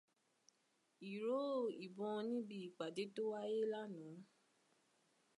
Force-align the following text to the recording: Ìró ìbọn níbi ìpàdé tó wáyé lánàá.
Ìró 1.11 1.41
ìbọn 1.85 2.21
níbi 2.33 2.55
ìpàdé 2.67 3.03
tó 3.15 3.21
wáyé 3.31 3.59
lánàá. 3.73 4.13